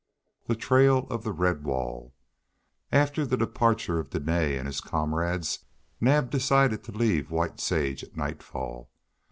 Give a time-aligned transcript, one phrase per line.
[0.47, 2.15] THE TRAIL OF THE RED WALL
[2.91, 5.59] AFTER the departure of Dene and his comrades
[6.01, 8.89] Naab decided to leave White Sage at nightfall.